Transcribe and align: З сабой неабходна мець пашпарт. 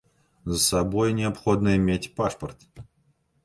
З 0.53 0.57
сабой 0.63 1.13
неабходна 1.21 1.77
мець 1.87 2.11
пашпарт. 2.19 2.69